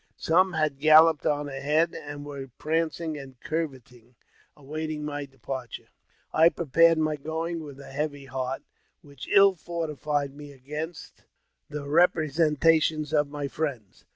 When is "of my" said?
13.13-13.47